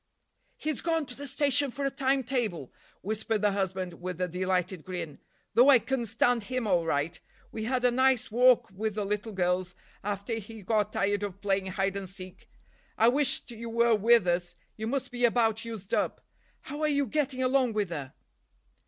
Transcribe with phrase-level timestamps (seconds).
[0.57, 4.83] "He's gone to the station for a time table," whispered the husband with a delighted
[4.83, 5.19] grin:
[5.53, 7.19] "though I can stand him all right.
[7.51, 11.67] We had a nice walk with the little girls, after he got tired of playing
[11.67, 12.49] hide and seek.
[12.97, 14.55] I wished you were with us.
[14.75, 16.19] You must be about used up.
[16.61, 18.15] How are you getting along with her?"